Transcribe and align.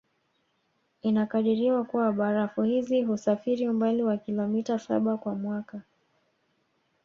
Inakadiriwa 1.01 1.83
kua 1.85 2.11
barafu 2.11 2.63
hizi 2.63 3.01
husafiri 3.01 3.67
umbali 3.69 4.03
wa 4.03 4.17
kilometa 4.17 4.79
saba 4.79 5.17
kwa 5.17 5.35
mwaka 5.35 5.81